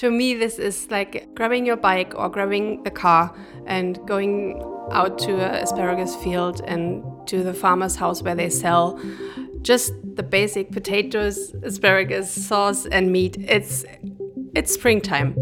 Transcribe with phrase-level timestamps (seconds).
[0.00, 5.18] To me, this is like grabbing your bike or grabbing the car and going out
[5.18, 8.98] to a asparagus field and to the farmer's house where they sell
[9.60, 13.36] just the basic potatoes, asparagus, sauce, and meat.
[13.40, 13.84] It's
[14.54, 15.34] it's springtime.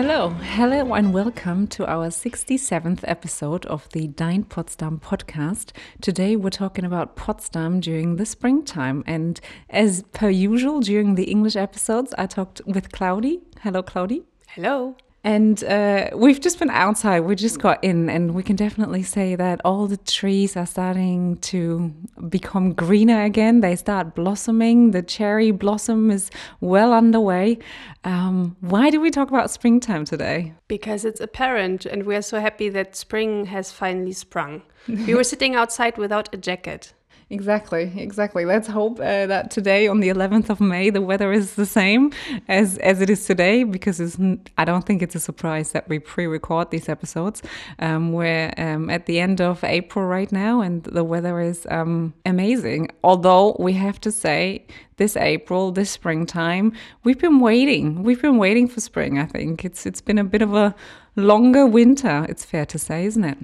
[0.00, 5.72] Hello, hello, and welcome to our 67th episode of the Dein Potsdam podcast.
[6.00, 9.02] Today we're talking about Potsdam during the springtime.
[9.08, 13.40] And as per usual, during the English episodes, I talked with Claudi.
[13.62, 14.22] Hello, Claudi.
[14.46, 14.94] Hello.
[15.24, 17.20] And uh, we've just been outside.
[17.20, 21.38] We just got in, and we can definitely say that all the trees are starting
[21.38, 21.92] to
[22.28, 23.60] become greener again.
[23.60, 24.92] They start blossoming.
[24.92, 27.58] The cherry blossom is well underway.
[28.04, 30.54] Um, why do we talk about springtime today?
[30.68, 34.62] Because it's apparent, and we are so happy that spring has finally sprung.
[34.86, 36.94] we were sitting outside without a jacket.
[37.30, 38.46] Exactly, exactly.
[38.46, 42.10] Let's hope uh, that today, on the 11th of May, the weather is the same
[42.48, 43.64] as as it is today.
[43.64, 44.16] Because it's,
[44.56, 47.42] I don't think it's a surprise that we pre-record these episodes.
[47.80, 52.14] Um, we're um, at the end of April right now, and the weather is um,
[52.24, 52.88] amazing.
[53.04, 54.64] Although we have to say,
[54.96, 56.72] this April, this springtime,
[57.04, 58.02] we've been waiting.
[58.02, 59.18] We've been waiting for spring.
[59.18, 60.74] I think it's it's been a bit of a
[61.18, 62.24] longer winter.
[62.28, 63.38] It's fair to say, isn't it?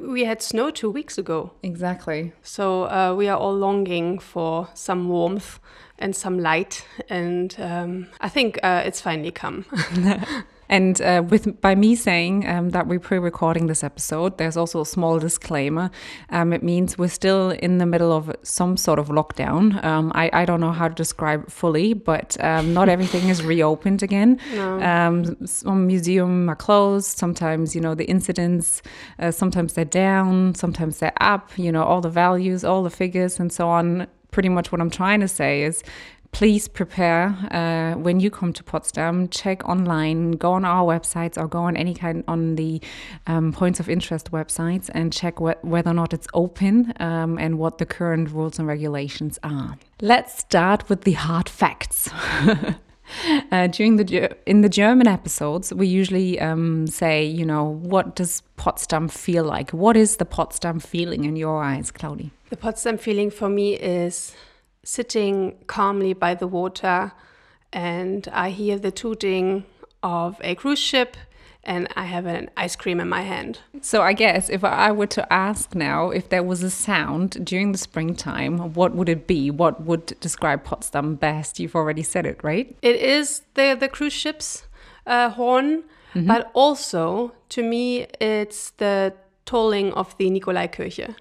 [0.00, 1.52] We had snow two weeks ago.
[1.62, 2.32] Exactly.
[2.42, 5.58] So uh, we are all longing for some warmth
[5.98, 9.64] and some light, and um, I think uh, it's finally come.
[10.68, 14.86] And uh, with by me saying um, that we're pre-recording this episode, there's also a
[14.86, 15.90] small disclaimer.
[16.30, 19.82] Um, it means we're still in the middle of some sort of lockdown.
[19.84, 24.02] Um, I, I don't know how to describe fully, but um, not everything is reopened
[24.02, 24.40] again.
[24.54, 24.80] No.
[24.80, 27.16] Um, some museums are closed.
[27.18, 28.82] Sometimes you know the incidents.
[29.18, 30.54] Uh, sometimes they're down.
[30.54, 31.50] Sometimes they're up.
[31.56, 34.06] You know all the values, all the figures, and so on
[34.36, 35.82] pretty much what I'm trying to say is
[36.36, 39.26] please prepare uh, when you come to Potsdam.
[39.28, 42.78] Check online, go on our websites, or go on any kind on the
[43.26, 47.58] um, points of interest websites and check wh whether or not it's open um, and
[47.58, 49.78] what the current rules and regulations are.
[50.02, 52.10] Let's start with the hard facts.
[53.52, 58.42] Uh, during the in the German episodes, we usually um, say, you know, what does
[58.56, 59.70] Potsdam feel like?
[59.70, 62.32] What is the Potsdam feeling in your eyes, Claudi?
[62.50, 64.34] The Potsdam feeling for me is
[64.86, 67.12] sitting calmly by the water
[67.72, 69.64] and I hear the tooting
[70.02, 71.16] of a cruise ship
[71.64, 73.58] and I have an ice cream in my hand.
[73.80, 77.72] So I guess if I were to ask now if there was a sound during
[77.72, 79.50] the springtime, what would it be?
[79.50, 81.58] What would describe Potsdam best?
[81.58, 82.76] You've already said it, right?
[82.82, 84.62] It is the the cruise ship's
[85.06, 85.82] uh, horn, mm
[86.12, 86.26] -hmm.
[86.26, 89.12] but also to me it's the
[89.44, 91.14] tolling of the Nikolaikirche.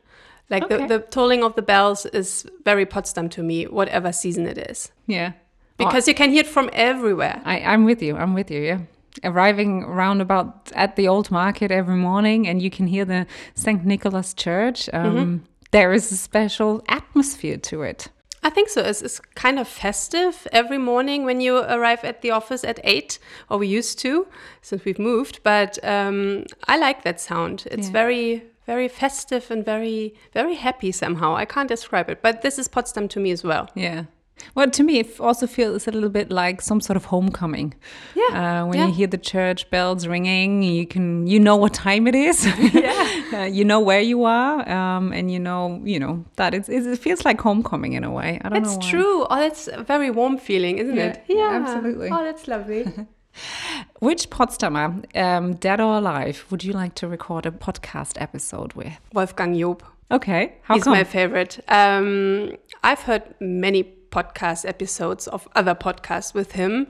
[0.50, 0.78] Like okay.
[0.78, 4.92] the, the tolling of the bells is very Potsdam to me, whatever season it is.
[5.08, 5.34] Yeah.
[5.78, 7.42] Because oh, you can hear it from everywhere.
[7.44, 8.16] I, I'm with you.
[8.16, 8.62] I'm with you.
[8.62, 8.80] Yeah.
[9.24, 13.86] Arriving roundabout at the old market every morning, and you can hear the St.
[13.86, 14.90] Nicholas Church.
[14.94, 15.40] Um, mm -hmm.
[15.72, 18.12] there is a special atmosphere to it.
[18.46, 18.82] I think so.
[18.82, 23.20] It's, it's, kind of festive every morning when you arrive at the office at eight,
[23.50, 24.28] or we used to
[24.62, 25.40] since we've moved.
[25.44, 27.64] But um, I like that sound.
[27.72, 27.94] It's yeah.
[28.04, 31.36] very very festive and very very happy somehow.
[31.36, 33.70] I can't describe it, but this is Potsdam to me as well.
[33.76, 34.06] Yeah.
[34.54, 37.74] Well, to me, it also feels a little bit like some sort of homecoming.
[38.16, 38.62] Yeah.
[38.64, 38.88] Uh, when yeah.
[38.88, 42.46] you hear the church bells ringing, you can you know what time it is.
[42.74, 43.24] yeah.
[43.34, 46.98] uh, you know where you are, um, and you know you know that it's, it
[47.00, 48.40] feels like homecoming in a way.
[48.44, 48.78] I don't it's know.
[48.78, 49.26] It's true.
[49.30, 51.08] Oh, that's a very warm feeling, isn't yeah.
[51.08, 51.24] it?
[51.28, 52.10] Yeah, absolutely.
[52.12, 52.86] Oh, that's lovely.
[54.06, 58.94] Which Potsdamer, um, dead or alive, would you like to record a podcast episode with?
[59.16, 59.82] Wolfgang Joop.
[60.12, 60.94] Okay, how He's come?
[60.94, 61.60] my favorite.
[61.68, 62.52] Um,
[62.84, 66.86] I've heard many podcast episodes of other podcasts with him.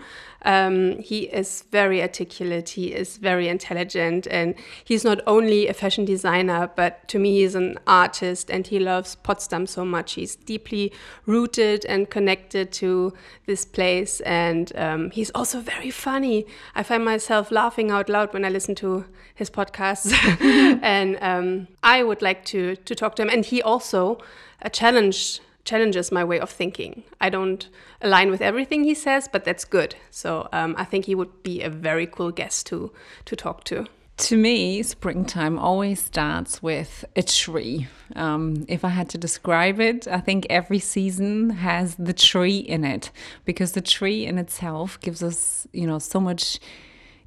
[0.46, 6.06] Um, he is very articulate, he is very intelligent, and he's not only a fashion
[6.06, 10.14] designer, but to me, he's an artist and he loves Potsdam so much.
[10.14, 10.94] He's deeply
[11.26, 13.14] rooted and connected to
[13.48, 16.46] this place, and um, he's also very funny.
[16.76, 20.14] I find myself laughing out loud when I listen to his podcasts,
[20.82, 23.30] and um, I would like to, to talk to him.
[23.30, 24.20] And he also
[24.62, 27.04] uh, challenged challenges my way of thinking.
[27.20, 27.68] I don't
[28.02, 29.96] align with everything he says, but that's good.
[30.12, 32.92] So um, I think he would be a very cool guest to
[33.26, 33.88] to talk to.
[34.18, 37.88] To me, springtime always starts with a tree.
[38.16, 42.86] Um, if I had to describe it, I think every season has the tree in
[42.86, 43.12] it
[43.44, 46.60] because the tree in itself gives us, you know, so much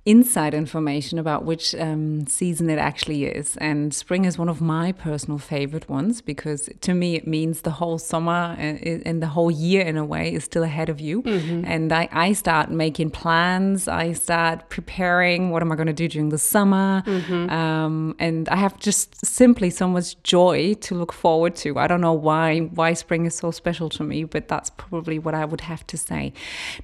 [0.05, 3.56] inside information about which um, season it actually is.
[3.59, 7.73] And spring is one of my personal favorite ones because to me it means the
[7.73, 11.23] whole summer and, and the whole year in a way is still ahead of you.
[11.23, 11.65] Mm-hmm.
[11.67, 16.09] And I, I start making plans, I start preparing what am I going to do
[16.09, 17.03] during the summer.
[17.06, 17.50] Mm-hmm.
[17.50, 21.79] Um, and I have just simply so much joy to look forward to.
[21.79, 25.35] I don't know why why spring is so special to me, but that's probably what
[25.35, 26.33] I would have to say.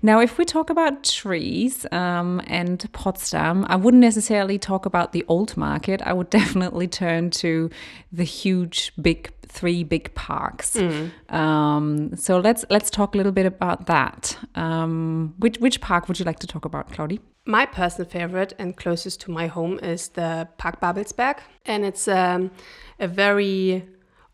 [0.02, 5.24] Now, if we talk about trees um, and Potsdam, I wouldn't necessarily talk about the
[5.28, 6.02] old market.
[6.02, 7.70] I would definitely turn to
[8.12, 10.74] the huge, big three big parks.
[10.74, 11.32] Mm.
[11.32, 14.36] Um, so let's let's talk a little bit about that.
[14.56, 17.20] Um, which which park would you like to talk about, Claudie?
[17.46, 22.50] My personal favorite and closest to my home is the Park Babelsberg, and it's um,
[22.98, 23.84] a very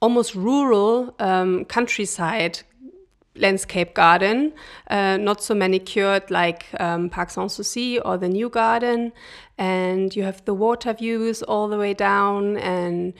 [0.00, 2.60] almost rural um, countryside
[3.36, 4.52] landscape garden,
[4.88, 9.12] uh, not so manicured like um, Park Sanssouci or the new garden.
[9.56, 13.14] And you have the water views all the way down and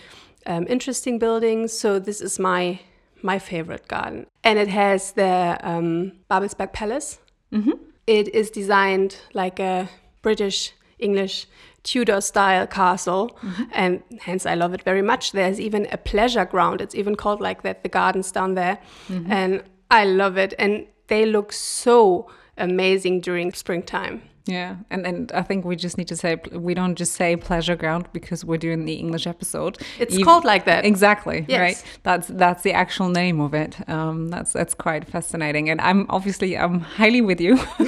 [0.47, 1.73] um, interesting buildings.
[1.73, 2.81] So this is my
[3.23, 7.19] my favorite garden, and it has the um, Babelsberg Palace.
[7.53, 7.73] Mm-hmm.
[8.07, 9.89] It is designed like a
[10.23, 11.47] British English
[11.83, 13.65] Tudor style castle, mm-hmm.
[13.73, 15.33] and hence I love it very much.
[15.33, 16.81] There's even a pleasure ground.
[16.81, 17.83] It's even called like that.
[17.83, 18.79] The gardens down there,
[19.09, 19.33] mm-hmm.
[19.33, 20.54] and I love it.
[20.58, 24.22] And they look so amazing during springtime.
[24.46, 27.76] Yeah, and and I think we just need to say we don't just say pleasure
[27.76, 29.78] ground because we're doing the English episode.
[29.98, 30.84] It's you, called like that.
[30.84, 31.44] Exactly.
[31.46, 31.60] Yes.
[31.60, 32.00] Right.
[32.02, 33.76] That's that's the actual name of it.
[33.88, 37.56] Um, that's that's quite fascinating, and I'm obviously I'm highly with you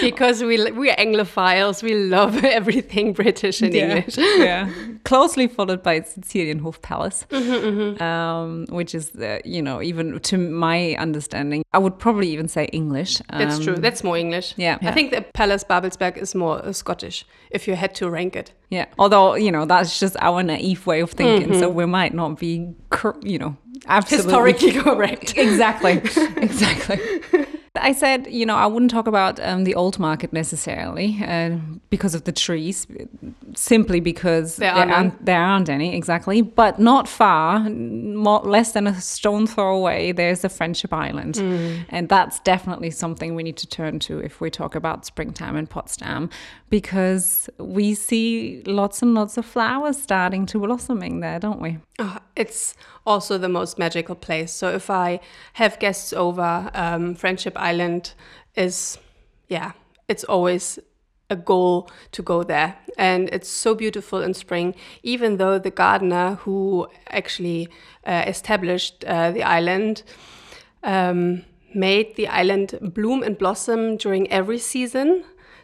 [0.00, 1.82] because we we're Anglophiles.
[1.82, 3.82] We love everything British and yeah.
[3.82, 4.16] English.
[4.18, 4.70] yeah.
[5.04, 8.02] Closely followed by Cecilienhof Palace, mm -hmm, mm -hmm.
[8.02, 12.64] Um, which is the, you know even to my understanding, I would probably even say
[12.72, 13.20] English.
[13.32, 13.74] Um, that's true.
[13.74, 14.54] Um, that's more English.
[14.56, 14.90] Yeah, yeah.
[14.90, 18.52] I think the palace Babelsberg is more uh, Scottish if you had to rank it.
[18.70, 18.86] Yeah.
[18.98, 21.50] Although, you know, that's just our naive way of thinking.
[21.50, 21.60] Mm-hmm.
[21.60, 22.74] So we might not be,
[23.22, 25.36] you know, absolutely historically correct.
[25.36, 25.92] exactly.
[26.36, 26.98] exactly.
[27.76, 31.56] I said, you know, I wouldn't talk about um, the old market necessarily uh,
[31.90, 32.86] because of the trees,
[33.56, 36.40] simply because there, there, aren't, there aren't any, exactly.
[36.40, 41.34] But not far, more, less than a stone throw away, there's the Friendship Island.
[41.34, 41.86] Mm.
[41.88, 45.66] And that's definitely something we need to turn to if we talk about springtime in
[45.66, 46.30] Potsdam,
[46.70, 51.78] because we see lots and lots of flowers starting to blossoming there, don't we?
[51.98, 52.76] Oh, it's
[53.06, 54.52] also the most magical place.
[54.52, 55.20] So if I
[55.54, 58.14] have guests over, um, Friendship Island
[58.54, 58.98] is,
[59.48, 59.72] yeah,
[60.08, 60.78] it's always
[61.30, 62.76] a goal to go there.
[62.98, 67.68] And it's so beautiful in spring, even though the gardener who actually
[68.06, 70.02] uh, established uh, the island
[70.82, 75.08] um, made the island bloom and blossom during every season.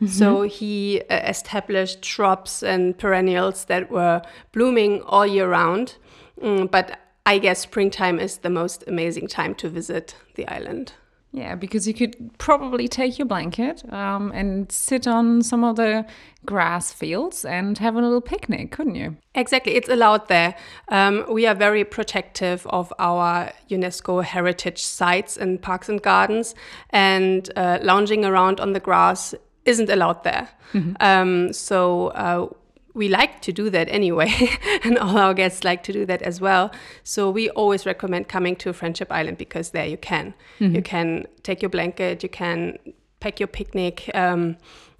[0.00, 0.18] Mm -hmm.
[0.18, 4.20] So he uh, established shrubs and perennials that were
[4.52, 5.98] blooming all year round.
[6.42, 6.86] Mm, but
[7.26, 10.92] I guess springtime is the most amazing time to visit the island.
[11.32, 16.04] Yeah, because you could probably take your blanket um, and sit on some of the
[16.44, 19.16] grass fields and have a little picnic, couldn't you?
[19.36, 20.56] Exactly, it's allowed there.
[20.88, 26.56] Um, we are very protective of our UNESCO heritage sites and parks and gardens,
[26.90, 29.32] and uh, lounging around on the grass
[29.64, 30.48] isn't allowed there.
[30.72, 31.22] Mm -hmm.
[31.22, 32.48] um, so uh,
[32.94, 34.32] we like to do that anyway,
[34.84, 36.72] and all our guests like to do that as well.
[37.04, 40.34] So we always recommend coming to Friendship Island because there you can.
[40.58, 40.74] Mm-hmm.
[40.74, 42.78] You can take your blanket, you can
[43.20, 44.10] pack your picnic.
[44.14, 44.56] Um,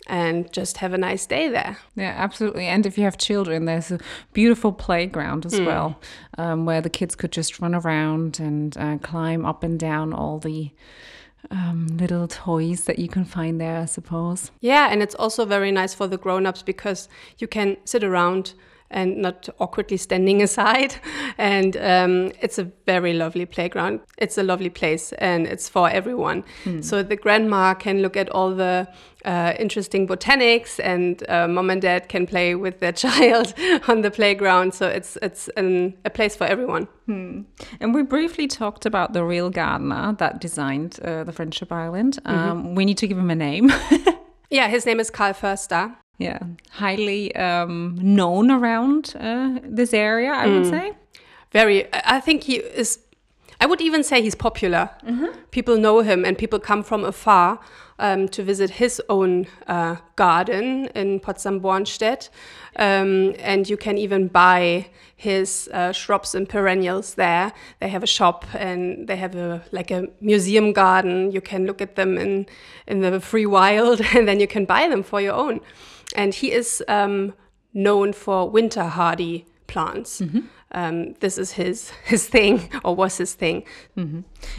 [0.07, 1.79] and just have a nice day there.
[1.95, 2.67] Yeah, absolutely.
[2.67, 4.01] And if you have children, there's a
[4.33, 5.67] beautiful playground as mm.
[5.67, 6.01] well,
[6.37, 10.39] um, where the kids could just run around and uh, climb up and down all
[10.39, 10.73] the
[11.51, 14.51] um, little toys that you can find there, I suppose.
[14.61, 18.55] Yeah, and it's also very nice for the grown ups because you can sit around
[18.91, 20.95] and not awkwardly standing aside.
[21.39, 24.01] And um, it's a very lovely playground.
[24.19, 26.45] It's a lovely place and it's for everyone.
[26.65, 26.83] Hmm.
[26.83, 28.89] So the grandma can look at all the
[29.25, 33.53] uh, interesting botanics, and uh, mom and dad can play with their child
[33.89, 34.75] on the playground.
[34.75, 36.89] So it's it's an, a place for everyone.
[37.07, 37.43] Hmm.
[37.81, 42.19] And we briefly talked about the real gardener that designed uh, the Friendship Island.
[42.25, 42.51] Mm-hmm.
[42.51, 42.77] Um, mm -hmm.
[42.77, 43.73] We need to give him a name.
[44.51, 45.91] yeah, his name is Karl Foerster
[46.21, 46.39] yeah
[46.71, 50.59] highly um, known around uh, this area i mm.
[50.59, 50.93] would say
[51.51, 52.99] very i think he is
[53.61, 55.33] i would even say he's popular mm-hmm.
[55.51, 57.59] people know him and people come from afar
[58.01, 62.31] um, to visit his own uh, garden in potsdam bornstedt
[62.77, 67.53] um, and you can even buy his uh, shrubs and perennials there.
[67.79, 71.31] They have a shop and they have a like a museum garden.
[71.31, 72.47] You can look at them in
[72.87, 75.61] in the free wild, and then you can buy them for your own.
[76.17, 77.35] and he is um,
[77.73, 80.21] known for winter hardy plants.
[80.73, 83.65] Um, this is his his thing, or was his thing.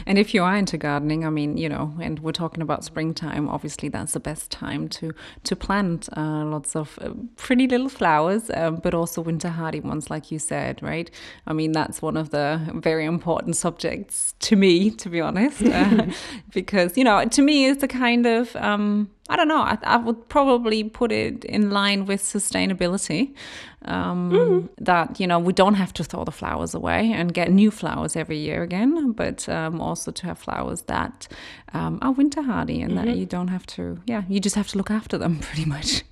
[0.06, 3.48] And if you are into gardening, I mean, you know, and we're talking about springtime,
[3.48, 5.12] obviously that's the best time to
[5.44, 10.10] to plant uh, lots of uh, pretty little flowers, um, but also winter hardy ones,
[10.10, 11.10] like you said, right?
[11.46, 16.06] I mean, that's one of the very important subjects to me, to be honest, uh,
[16.52, 19.62] because you know, to me, it's a kind of um, I don't know.
[19.62, 23.34] I, I would probably put it in line with sustainability.
[23.84, 27.70] Um, That you know we don't have to throw the flowers away and get new
[27.70, 31.28] flowers every year again, but um, also to have flowers that
[31.74, 33.98] um, are winter hardy and that you don't have to.
[34.06, 36.04] Yeah, you just have to look after them pretty much,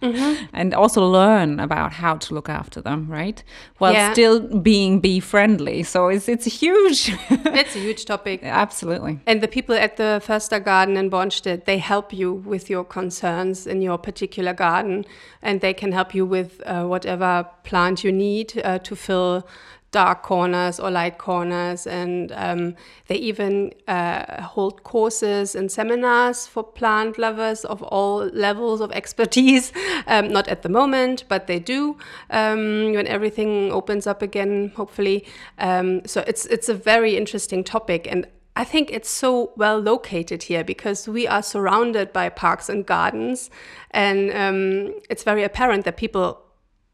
[0.52, 3.42] and also learn about how to look after them, right?
[3.78, 4.12] While Yeah.
[4.12, 5.82] still being bee friendly.
[5.84, 7.12] So it's it's a huge,
[7.60, 8.40] It's a huge topic.
[8.42, 9.18] absolutely.
[9.26, 13.66] And the people at the Foerster Garden in Bornstedt, they help you with your concerns
[13.66, 15.04] in your particular garden,
[15.42, 19.46] and they can help you with uh, whatever plant you need uh, to fill
[19.90, 21.86] dark corners or light corners.
[21.86, 22.76] And um,
[23.08, 29.72] they even uh, hold courses and seminars for plant lovers of all levels of expertise.
[30.06, 31.96] Um, not at the moment, but they do
[32.30, 35.24] um, when everything opens up again, hopefully.
[35.58, 38.26] Um, so it's it's a very interesting topic, and
[38.56, 43.50] I think it's so well located here because we are surrounded by parks and gardens,
[43.90, 46.40] and um, it's very apparent that people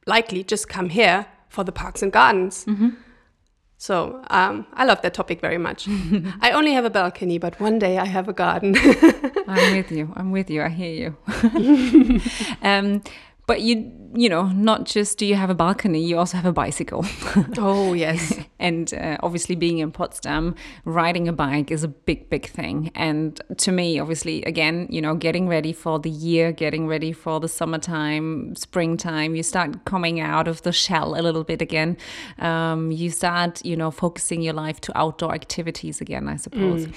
[0.06, 2.66] likely just come here for the parks and gardens.
[3.78, 5.86] So um, I love that topic very much.
[6.40, 8.74] I only have a balcony, but one day I have a garden.
[9.46, 10.12] I'm with you.
[10.16, 10.62] I'm with you.
[10.62, 12.20] I hear you.
[12.62, 13.02] um,
[13.46, 16.52] but you, you know, not just do you have a balcony, you also have a
[16.52, 17.04] bicycle.
[17.58, 22.48] oh yes, and uh, obviously, being in Potsdam, riding a bike is a big, big
[22.48, 22.90] thing.
[22.94, 27.40] And to me, obviously, again, you know, getting ready for the year, getting ready for
[27.40, 31.96] the summertime, springtime, you start coming out of the shell a little bit again.
[32.38, 36.88] Um, you start, you know, focusing your life to outdoor activities again, I suppose.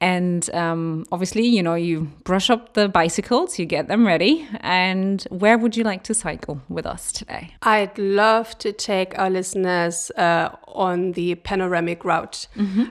[0.00, 4.48] And um, obviously, you know, you brush up the bicycles, you get them ready.
[4.60, 7.54] And where would you like to cycle with us today?
[7.62, 12.46] I'd love to take our listeners uh, on the panoramic route,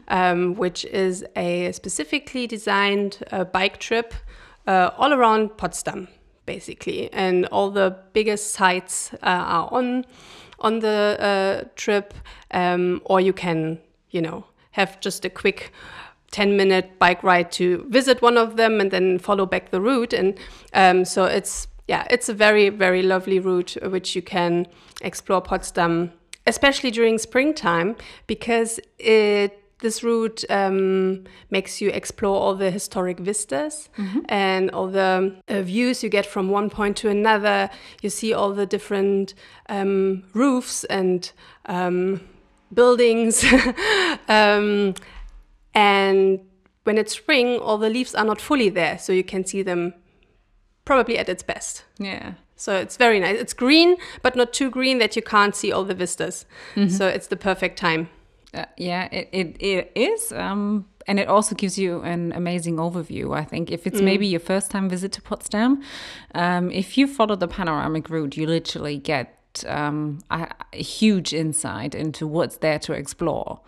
[0.08, 4.14] um, which is a specifically designed uh, bike trip
[4.68, 6.08] uh, all around Potsdam,
[6.46, 10.06] basically, and all the biggest sites uh, are on
[10.62, 12.14] on the uh, trip,
[12.52, 15.72] um, or you can, you know, have just a quick
[16.32, 20.14] 10 minute bike ride to visit one of them and then follow back the route.
[20.14, 20.38] And
[20.74, 24.68] um, so it's yeah it's a very very lovely route uh, which you can
[25.02, 26.12] explore potsdam
[26.50, 27.96] especially during springtime
[28.28, 33.88] because it this route um, makes you explore all the historic vistas
[34.28, 37.70] and all the uh, views you get from one point to another.
[38.02, 39.34] You see all the different
[39.70, 41.32] um, roofs and
[41.66, 42.20] um,
[42.74, 43.46] buildings.
[44.28, 44.96] um,
[45.74, 46.40] and
[46.84, 49.94] when it's spring, all the leaves are not fully there, so you can see them
[50.84, 51.86] probably at its best.
[52.00, 52.34] Yeah.
[52.60, 53.40] So it's very nice.
[53.40, 56.46] It's green, but not too green that you can't see all the vistas.
[56.90, 58.10] So it's the perfect time.
[58.54, 60.32] Uh, yeah, it, it, it is.
[60.34, 63.34] Um, and it also gives you an amazing overview.
[63.36, 65.82] I think if it's maybe your first time visit to Potsdam,
[66.36, 71.96] um, if you follow the panoramic route, you literally get um, a, a huge insight
[71.96, 73.62] into what's there to explore.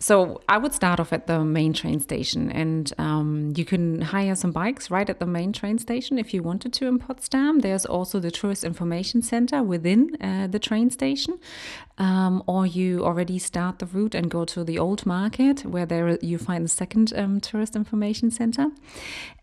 [0.00, 4.34] So I would start off at the main train station, and um, you can hire
[4.34, 7.58] some bikes right at the main train station if you wanted to in Potsdam.
[7.58, 11.38] There's also the tourist information center within uh, the train station,
[11.98, 16.18] um, or you already start the route and go to the old market where there
[16.22, 18.68] you find the second um, tourist information center.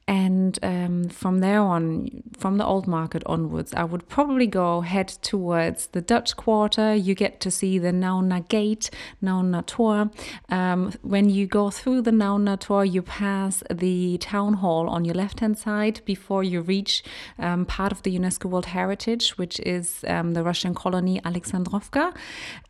[0.07, 5.09] And um, from there on, from the old market onwards, I would probably go head
[5.09, 6.95] towards the Dutch Quarter.
[6.95, 8.89] You get to see the Nauener Gate,
[9.21, 10.09] Nauener Tor.
[10.47, 15.15] Um, when you go through the Nauener Tor, you pass the town hall on your
[15.15, 17.03] left hand side before you reach
[17.37, 22.15] um, part of the UNESCO World Heritage, which is um, the Russian colony Alexandrovka.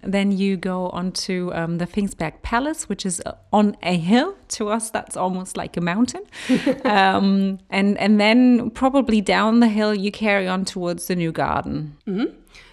[0.02, 4.36] Then you go on to um, the Pfingstberg Palace, which is uh, on a hill.
[4.50, 6.24] To us, that's almost like a mountain.
[7.28, 11.98] um, and, and then probably down the hill, you carry on towards the new garden.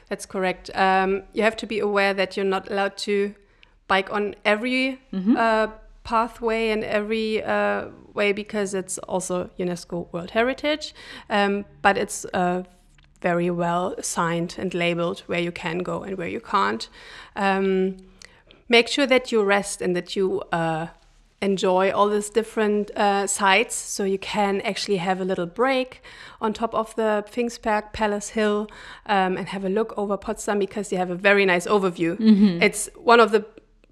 [0.09, 0.71] That's correct.
[0.75, 3.35] Um, you have to be aware that you're not allowed to
[3.89, 5.01] bike on every
[5.37, 5.69] uh,
[6.05, 10.95] pathway and every uh, way because it's also UNESCO World Heritage.
[11.31, 12.63] Um, but it's uh,
[13.21, 16.89] very well signed and labeled where you can go and where you can't.
[17.35, 17.97] Um,
[18.69, 20.89] make sure that you rest and that you uh,
[21.45, 23.75] enjoy all these different uh, sites.
[23.75, 26.03] So you can actually have a little break
[26.41, 28.69] on top of the Pfingstberg Palace Hill
[29.07, 32.17] um, and have a look over Potsdam because you have a very nice overview.
[32.63, 33.45] It's one of the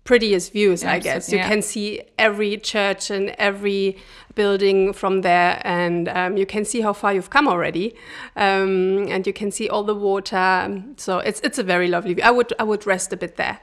[0.05, 1.31] prettiest views, I guess.
[1.31, 1.49] You yeah.
[1.49, 3.97] can see every church and every
[4.35, 7.95] building from there, and um, you can see how far you've come already,
[8.37, 10.83] um, and you can see all the water.
[10.97, 12.25] So it's it's a very lovely view.
[12.25, 13.61] I would I would rest a bit there,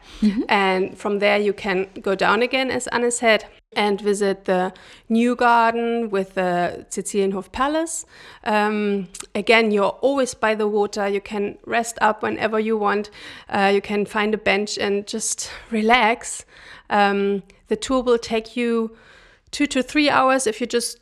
[0.48, 4.74] and from there you can go down again, as Anna said, and visit the
[5.10, 8.06] new garden with the Cecilienhof Palace.
[8.44, 11.08] Um, again, you're always by the water.
[11.08, 13.10] You can rest up whenever you want.
[13.48, 16.46] Uh, you can find a bench and just relax.
[16.90, 18.98] Um, the tour will take you
[19.52, 21.00] two to three hours if you just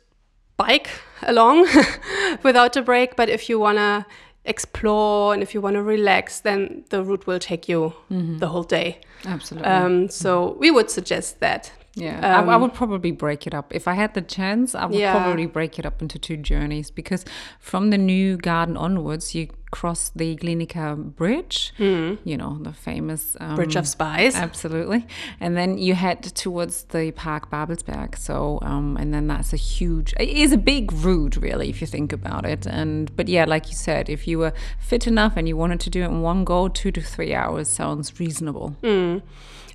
[0.58, 0.90] bike
[1.22, 1.66] along
[2.42, 3.16] without a break.
[3.16, 4.04] But if you want to
[4.44, 8.62] explore and if you want to relax, then the route will take you the whole
[8.62, 9.00] day.
[9.24, 9.68] Absolutely.
[9.68, 11.72] Um, so we would suggest that.
[12.00, 13.74] Yeah, I, I would probably break it up.
[13.74, 15.12] If I had the chance, I would Yeah.
[15.12, 17.24] probably break it up into two journeys because
[17.58, 23.54] from the new garden onwards, you cross the Glienicke Bridge, you know, the famous um,
[23.56, 24.34] Bridge of Spies.
[24.34, 25.06] Absolutely.
[25.40, 28.16] And then you head towards the Park Babelsberg.
[28.16, 31.86] So, um, and then that's a huge, it is a big route, really, if you
[31.86, 32.64] think about it.
[32.66, 35.90] And, but yeah, like you said, if you were fit enough and you wanted to
[35.90, 38.74] do it in one go, two to three hours sounds reasonable.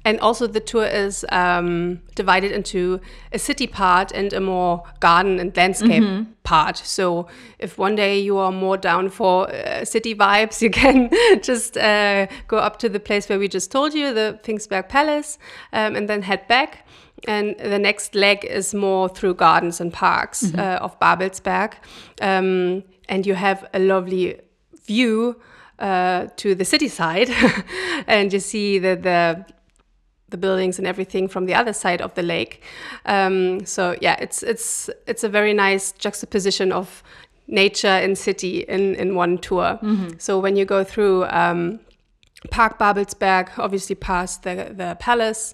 [0.06, 3.00] And also, the tour is um, divided into
[3.32, 6.04] a city part and a more garden and landscape
[6.44, 6.78] part.
[6.78, 11.10] So, if one day you are more down for uh, city vibes, you can
[11.42, 15.38] just uh, go up to the place where we just told you, the Pfingstberg Palace,
[15.72, 16.86] um, and then head back.
[17.26, 21.76] And the next leg is more through gardens and parks uh, of Babelsberg.
[22.20, 24.42] Um, and you have a lovely
[24.86, 25.40] view
[25.80, 27.30] uh, to the city side,
[28.08, 29.46] and you see the, the
[30.34, 32.62] the buildings and everything from the other side of the lake.
[33.06, 37.04] Um, so yeah, it's it's it's a very nice juxtaposition of
[37.48, 39.80] nature and city in in one tour.
[40.18, 41.80] So when you go through um,
[42.50, 45.54] Park Babelsberg, obviously past the the palace.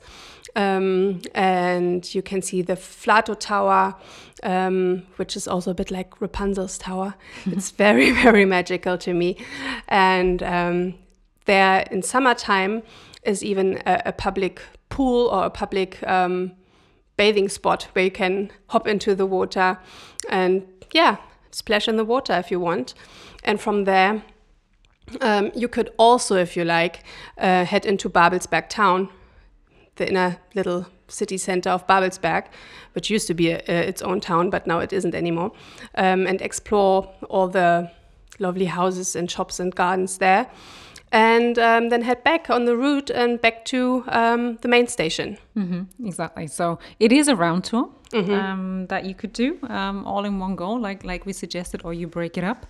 [0.56, 3.94] Um, and you can see the Flatow Tower,
[4.42, 7.14] um, which is also a bit like Rapunzel's tower.
[7.46, 9.38] It's very, very magical to me.
[9.88, 10.96] And um,
[11.46, 12.82] there in summertime
[13.24, 16.52] is even a, a public pool or a public um,
[17.18, 19.78] bathing spot where you can hop into the water
[20.30, 21.18] and yeah
[21.52, 22.94] splash in the water if you want.
[23.44, 24.24] And from there
[25.22, 27.04] um, you could also if you like
[27.38, 29.10] uh, head into babelsberg town
[29.96, 32.46] the inner little city center of babelsberg
[32.94, 35.52] which used to be a, a, its own town but now it isn't anymore
[35.96, 37.90] um, and explore all the
[38.38, 40.48] lovely houses and shops and gardens there
[41.12, 45.38] and um, then head back on the route and back to um, the main station.
[45.58, 46.48] Mm-hmm, exactly.
[46.48, 47.90] So it is a round tour
[48.34, 51.94] um, that you could do um, all in one go, like like we suggested, or
[51.94, 52.66] you break it up.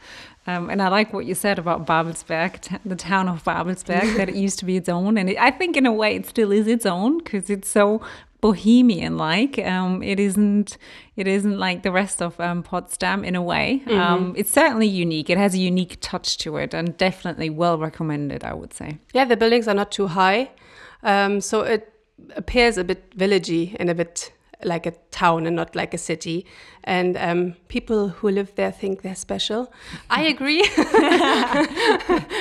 [0.47, 4.30] Um, and I like what you said about Babelsberg, t- the town of Babelsberg, that
[4.30, 6.52] it used to be its own, and it, I think in a way it still
[6.52, 8.02] is its own because it's so
[8.41, 10.78] bohemian like um, it isn't
[11.15, 13.84] it isn't like the rest of um, potsdam in a way.
[13.88, 15.30] Um, it's certainly unique.
[15.30, 18.97] It has a unique touch to it and definitely well recommended i would say.
[19.13, 20.52] Yeah, the buildings are not too high,
[21.04, 21.93] um, so it
[22.36, 24.32] appears a bit villagey and a bit
[24.63, 26.45] like a town and not like a city.
[26.83, 29.71] And um, people who live there think they're special.
[30.09, 30.61] I agree.
[30.63, 31.65] i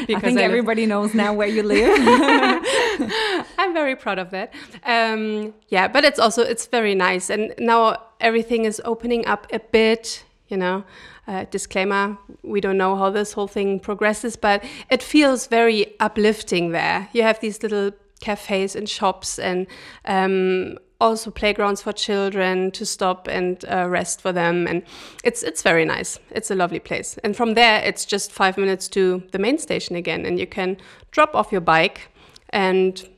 [0.06, 1.98] think I everybody knows now where you live
[3.58, 4.52] I'm very proud of that.
[4.84, 9.58] Um, yeah, but it's also it's very nice, and now everything is opening up a
[9.58, 10.24] bit.
[10.48, 10.84] You know,
[11.26, 16.70] uh, disclaimer: we don't know how this whole thing progresses, but it feels very uplifting
[16.70, 17.08] there.
[17.12, 19.66] You have these little cafes and shops, and
[20.04, 24.82] um, also playgrounds for children to stop and uh, rest for them, and
[25.24, 26.18] it's it's very nice.
[26.30, 29.96] It's a lovely place, and from there it's just five minutes to the main station
[29.96, 30.76] again, and you can
[31.10, 32.10] drop off your bike
[32.50, 33.08] and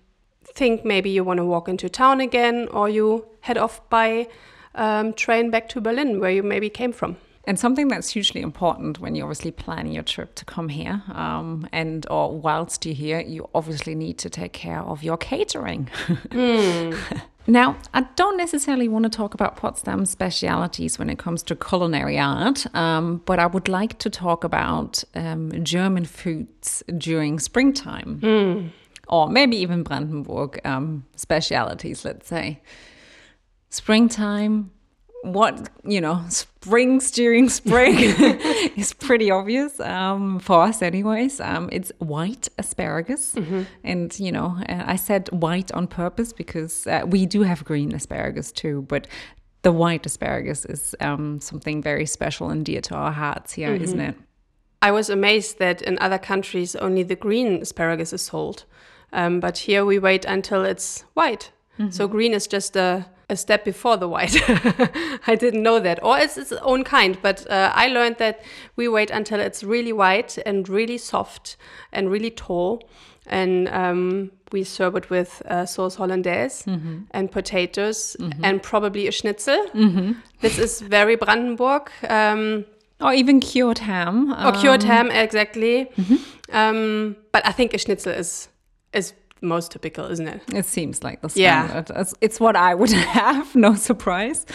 [0.55, 4.27] think maybe you want to walk into town again or you head off by
[4.75, 7.17] um, train back to Berlin where you maybe came from.
[7.45, 11.67] And something that's hugely important when you're obviously planning your trip to come here, um,
[11.73, 15.89] and or whilst you're here, you obviously need to take care of your catering.
[17.47, 22.19] now, I don't necessarily want to talk about Potsdam specialities when it comes to culinary
[22.19, 28.21] art, um, but I would like to talk about um, German foods during springtime,
[29.09, 32.05] or maybe even Brandenburg um, specialities.
[32.05, 32.61] Let's say
[33.71, 34.73] springtime
[35.23, 37.95] what you know springs during spring
[38.77, 41.41] is pretty obvious um, for us anyways.
[41.41, 43.35] Um, it's white asparagus.
[43.85, 47.95] And you know uh, i said white on purpose because uh, we do have green
[47.95, 49.07] asparagus too but
[49.63, 54.09] the white asparagus is um, something very special and dear to our hearts here not
[54.09, 54.15] it?
[54.83, 58.65] I was amazed that in other countries only the green asparagus is sold.
[59.13, 61.51] Um, but here we wait until it's white.
[61.91, 64.37] So green is just a, a step before the white.
[65.27, 66.03] I didn't know that.
[66.03, 67.17] Or it's its own kind.
[67.23, 68.43] But uh, I learned that
[68.77, 71.57] we wait until it's really white and really soft
[71.93, 72.83] and really tall.
[73.27, 76.65] And um, we serve it with uh, sauce hollandaise
[77.13, 79.67] and potatoes and probably a schnitzel.
[80.41, 81.91] This is very Brandenburg.
[82.09, 82.65] Um,
[83.01, 85.89] or even cured ham or cured ham, exactly.
[86.53, 88.49] Um, but I think a schnitzel is
[88.93, 90.43] is most typical, isn't it?
[90.55, 91.85] It seems like the Yeah.
[91.89, 94.47] It's, it's what I would have, no surprise.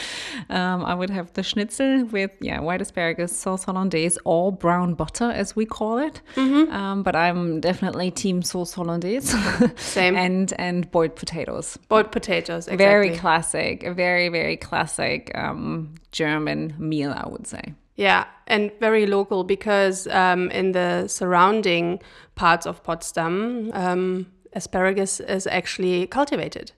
[0.50, 5.32] Um, I would have the schnitzel with, yeah, white asparagus, sauce hollandaise, or brown butter,
[5.32, 6.21] as we call it.
[6.36, 6.71] Mm-hmm.
[6.74, 9.36] Um, but I'm definitely team sauce hollandaise.
[9.76, 10.15] Same.
[10.15, 11.78] and and boiled potatoes.
[11.88, 12.86] Boiled potatoes, exactly.
[12.86, 17.74] Very classic, a very, very classic um, German meal, I would say.
[17.95, 22.02] Yeah, and very local because um, in the surrounding
[22.36, 26.72] parts of Potsdam, um, asparagus is actually cultivated.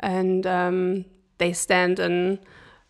[0.00, 1.04] And um,
[1.38, 2.38] they stand in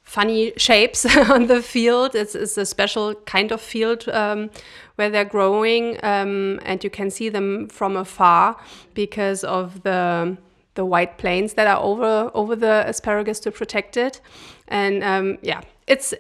[0.03, 2.15] funny shapes on the field.
[2.15, 4.51] It's, it's a special kind of field um,
[4.95, 8.57] where they're growing, um, and you can see them from afar
[8.95, 10.37] because of the
[10.75, 14.21] the white planes that are over over the asparagus to protect it.
[14.69, 16.15] And um, yeah, it's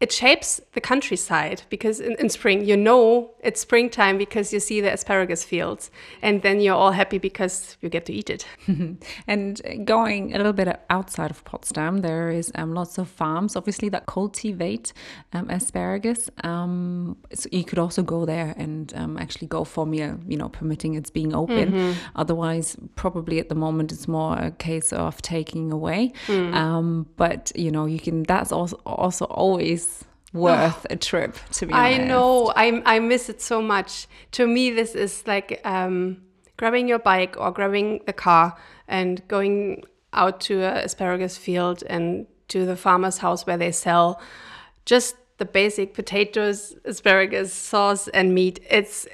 [0.00, 4.80] it shapes the countryside because in, in spring you know it's springtime because you see
[4.80, 5.90] the asparagus fields
[6.22, 8.46] and then you're all happy because you get to eat it
[9.26, 13.88] And going a little bit outside of Potsdam, there is um, lots of farms, obviously,
[13.90, 14.92] that cultivate
[15.32, 16.30] um, asparagus.
[16.44, 20.48] Um, so you could also go there and um, actually go for meal, you know,
[20.48, 21.96] permitting it's being open.
[22.16, 26.12] Otherwise, probably at the moment, it's more a case of taking away.
[26.54, 28.22] Um, but you know, you can.
[28.24, 29.89] That's also also always
[30.32, 31.36] worth a trip.
[31.52, 32.00] To be honest.
[32.00, 36.22] i know I, I miss it so much to me this is like um,
[36.56, 42.26] grabbing your bike or grabbing the car and going out to a asparagus field and
[42.48, 44.20] to the farmer's house where they sell
[44.84, 49.06] just the basic potatoes asparagus sauce and meat it's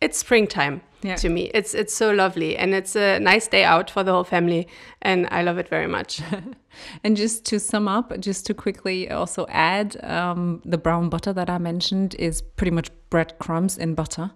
[0.00, 1.16] it's springtime Yeah.
[1.16, 4.24] to me it's it's so lovely and it's a nice day out for the whole
[4.24, 4.66] family
[5.02, 6.22] and i love it very much
[7.02, 11.50] And just to sum up, just to quickly also add, um, the brown butter that
[11.50, 14.32] I mentioned is pretty much breadcrumbs in butter.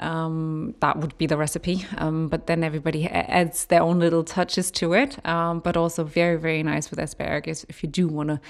[0.00, 1.86] Um, that would be the recipe.
[1.96, 5.24] Um, but then everybody adds their own little touches to it.
[5.24, 8.40] Um, but also very, very nice with asparagus if you do want to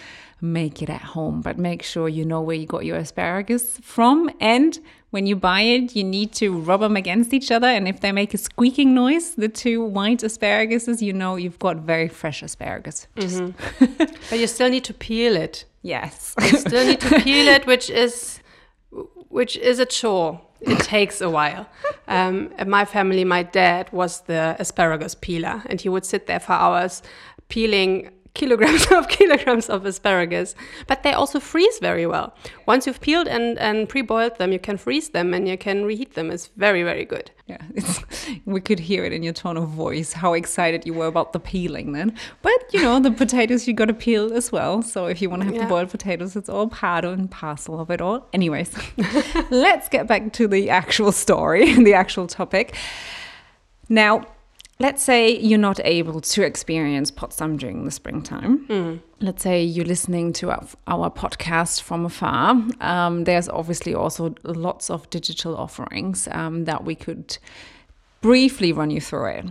[0.40, 1.42] make it at home.
[1.42, 4.30] But make sure you know where you got your asparagus from.
[4.40, 4.78] And
[5.10, 7.66] when you buy it, you need to rub them against each other.
[7.66, 11.76] And if they make a squeaking noise, the two white asparaguses, you know you've got
[11.76, 13.08] very fresh asparagus.
[13.18, 13.42] Just,
[14.30, 16.34] but you still need to peel it yes.
[16.40, 18.40] you still need to peel it, which is
[19.36, 20.40] which is a chore.
[20.62, 21.66] It takes a while.
[22.08, 26.38] Um, in my family, my dad was the asparagus peeler, and he would sit there
[26.38, 27.02] for hours
[27.48, 30.54] peeling kilograms of kilograms of asparagus.
[30.86, 32.34] But they also freeze very well.
[32.66, 36.14] Once you've peeled and, and pre-boiled them, you can freeze them and you can reheat
[36.14, 36.30] them.
[36.30, 37.30] It's very, very good.
[37.48, 38.00] Yeah, it's,
[38.44, 41.40] we could hear it in your tone of voice how excited you were about the
[41.40, 42.16] peeling then.
[42.42, 44.82] But you know, the potatoes you got to peel as well.
[44.82, 45.62] So if you want to have Yeah.
[45.64, 48.28] the boiled potatoes, it's all part and parcel of it all.
[48.32, 48.70] Anyways,
[49.50, 52.74] let's get back to the actual story, the actual topic.
[53.88, 54.22] Now,
[54.78, 58.66] let's say you're not able to experience Potsdam during the springtime.
[59.20, 62.62] Let's say you're listening to our, our podcast from afar.
[62.80, 67.38] Um, there's obviously also lots of digital offerings um, that we could
[68.20, 69.44] briefly run you through it.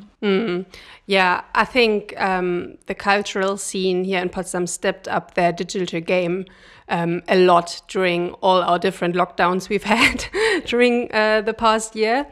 [1.08, 6.46] Yeah, I think um, the cultural scene here in Potsdam stepped up their digital game
[6.90, 10.26] um, a lot during all our different lockdowns we've had
[10.66, 12.28] during uh, the past year.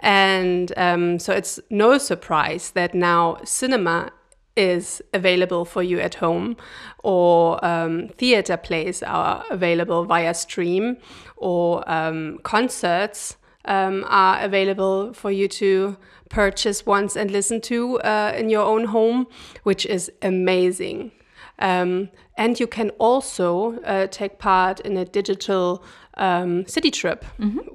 [0.00, 4.12] And um, so it's no surprise that now cinema
[4.56, 6.56] is available for you at home,
[7.04, 10.96] or um, theater plays are available via stream,
[11.36, 15.96] or um, concerts um, are available for you to
[16.28, 19.28] purchase once and listen to uh, in your own home,
[19.62, 21.12] which is amazing.
[21.60, 25.82] Um, and you can also uh, take part in a digital
[26.16, 27.24] um, city trip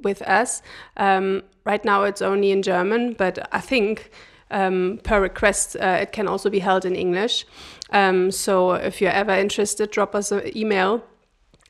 [0.04, 0.62] with us.
[0.98, 4.10] Um, right now it's only in German, but I think
[4.50, 7.46] um, per request, uh, it can also be held in English.
[7.92, 11.04] Um, so if you're ever interested, drop us an email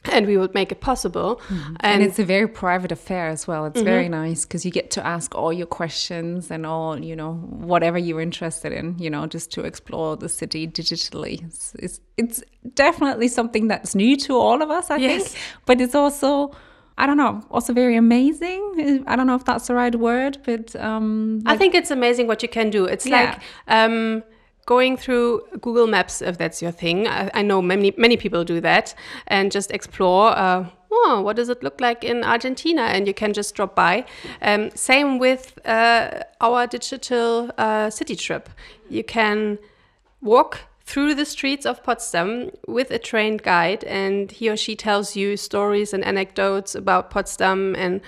[0.12, 1.42] and we would make it possible.
[1.48, 1.76] Mm-hmm.
[1.80, 3.66] And, and, it's a very private affair as well.
[3.66, 3.86] It's mm-hmm.
[3.86, 7.98] very nice because you get to ask all your questions and all, you know, whatever
[7.98, 11.44] you're interested in, you know, just to explore the city digitally.
[11.46, 12.44] It's, it's, it's
[12.76, 15.30] definitely something that's new to all of us, I yes.
[15.30, 16.56] think, but it's also.
[16.96, 19.04] I don't know, also very amazing.
[19.08, 22.44] I don't know if that's the right word, but um, I think it's amazing what
[22.44, 22.86] you can do.
[22.86, 23.32] It's yeah.
[23.32, 24.22] like um,
[24.65, 27.08] going through Google Maps if that's your thing.
[27.08, 28.95] I, I know many many people do that
[29.28, 30.38] and just explore.
[30.38, 32.84] Uh, oh, what does it look like in Argentina?
[32.84, 34.06] And you can just drop by.
[34.41, 38.49] Um, same with uh, our digital uh, city trip.
[38.89, 39.58] You can
[40.21, 45.15] walk through the streets of Potsdam with a trained guide, and he or she tells
[45.15, 48.02] you stories and anecdotes about Potsdam and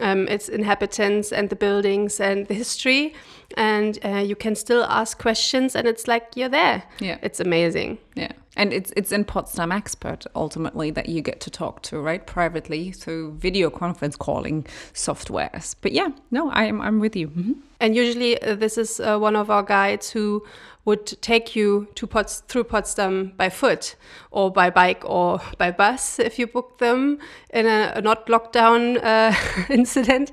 [0.00, 3.14] um, its inhabitants and the buildings and the history.
[3.56, 6.82] And uh, you can still ask questions, and it's like you're there.
[6.98, 7.98] Yeah, it's amazing.
[8.16, 12.26] Yeah, and it's it's in Potsdam Expert ultimately that you get to talk to right
[12.26, 15.76] privately through video conference calling softwares.
[15.80, 17.28] But yeah, no, I'm I'm with you.
[17.28, 17.52] Mm-hmm.
[17.78, 20.42] And usually, uh, this is uh, one of our guides who
[20.86, 23.96] would take you to Pots- through Potsdam by foot
[24.30, 27.18] or by bike or by bus if you book them
[27.50, 29.34] in a, a not lockdown uh,
[29.68, 30.32] incident.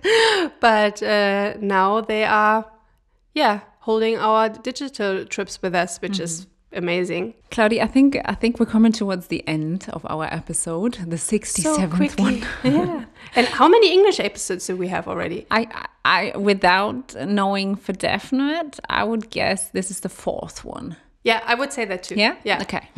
[0.61, 2.71] But uh, now they are,
[3.33, 6.23] yeah, holding our digital trips with us, which mm-hmm.
[6.23, 7.33] is amazing.
[7.51, 12.17] Claudia, I think I think we're coming towards the end of our episode, the 67th
[12.17, 12.43] so one.
[12.63, 13.05] yeah.
[13.35, 15.45] And how many English episodes do we have already?
[15.51, 20.97] I I without knowing for definite, I would guess this is the fourth one.
[21.23, 22.15] Yeah, I would say that too.
[22.15, 22.35] Yeah?
[22.43, 22.61] Yeah.
[22.61, 22.89] Okay.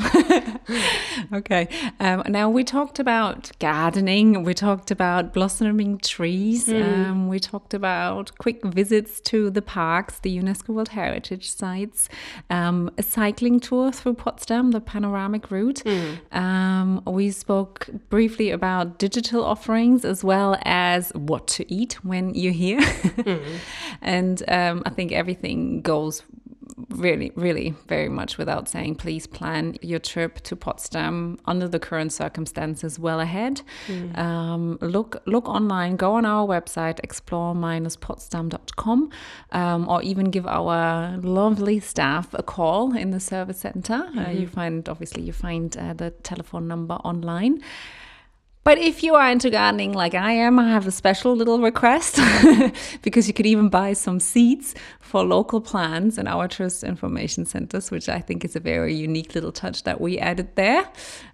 [1.34, 1.68] okay.
[2.00, 6.84] Um, now, we talked about gardening, we talked about blossoming trees, mm.
[6.84, 12.10] um, we talked about quick visits to the parks, the UNESCO World Heritage sites,
[12.50, 15.84] um, a cycling tour through Potsdam, the panoramic route.
[15.86, 17.06] Mm.
[17.06, 22.82] we spoke briefly about digital offerings as well as what to eat when you're here.
[22.82, 23.46] mm.
[24.02, 26.24] And um, I think everything goes
[26.98, 32.14] really, really very much without saying, please plan your trip to Potsdam under the current
[32.14, 33.62] circumstances well ahead.
[33.88, 34.18] Mm.
[34.18, 39.10] Um, look, look online, go on our website, explore-potsdam.com,
[39.52, 43.98] um, or even give our lovely staff a call in the service center.
[43.98, 44.26] Mm -hmm.
[44.26, 44.62] uh, you mm-hmm.
[44.62, 47.62] find, obviously, you find uh, the telephone number online.
[48.66, 52.20] But if you are into gardening like I am, I have a special little request
[53.04, 57.92] because you could even buy some seeds for local plants in our trust information centers,
[57.92, 60.90] which I think is a very unique little touch that we added there.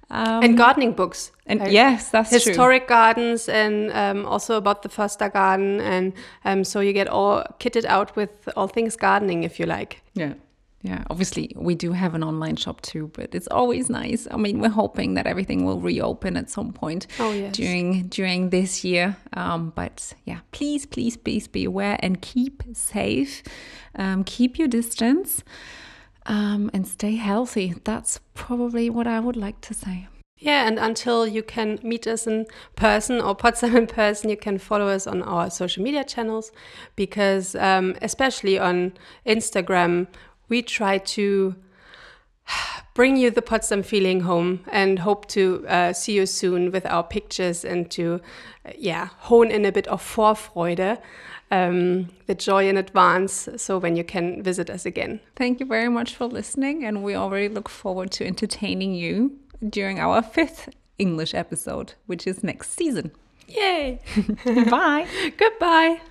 [0.10, 1.32] Um, and gardening books.
[1.46, 2.96] And like yes, that's historic true.
[2.96, 5.80] gardens and um, also about the Foerster garden.
[5.80, 6.12] And
[6.44, 10.02] um, so you get all kitted out with all things gardening if you like.
[10.16, 10.34] Yeah
[10.82, 14.28] yeah obviously we do have an online shop too but it's always nice.
[14.30, 17.56] I mean we're hoping that everything will reopen at some point oh, yes.
[17.56, 19.18] during during this year.
[19.34, 23.44] Um, but yeah please please please be aware and keep safe.
[23.96, 25.44] Um, keep your distance
[26.26, 27.76] um, and stay healthy.
[27.84, 30.08] That's probably what i would like to say.
[30.42, 34.58] Yeah, and until you can meet us in person or Potsdam in person, you can
[34.58, 36.52] follow us on our social media channels
[36.96, 38.94] because, um, especially on
[39.28, 40.08] Instagram,
[40.52, 41.56] we try to
[42.94, 47.04] bring you the Potsdam feeling home and hope to uh, see you soon with our
[47.04, 48.22] pictures and to,
[48.66, 51.00] uh, yeah, hone in a bit of Vorfreude,
[51.50, 55.22] um, the joy in advance, so when you can visit us again.
[55.36, 60.00] Thank you very much for listening, and we already look forward to entertaining you during
[60.00, 63.12] our fifth English episode, which is next season.
[63.48, 64.00] Yay!
[64.46, 65.08] Bye.
[65.38, 66.02] Goodbye.